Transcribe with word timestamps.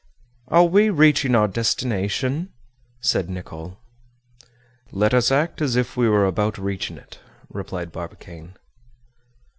"Are 0.47 0.63
we 0.65 0.89
reaching 0.89 1.35
our 1.35 1.47
destination?" 1.47 2.51
said 3.01 3.29
Nicholl. 3.29 3.77
"Let 4.91 5.13
us 5.13 5.31
act 5.31 5.61
as 5.61 5.75
if 5.75 5.95
we 5.95 6.09
were 6.09 6.25
about 6.25 6.57
reaching 6.57 6.97
it," 6.97 7.19
replied 7.51 7.91
Barbicane. 7.91 8.55